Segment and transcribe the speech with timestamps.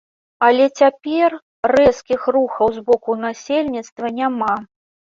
[0.45, 1.29] Але цяпер
[1.75, 4.55] рэзкіх рухаў з боку насельніцтва няма.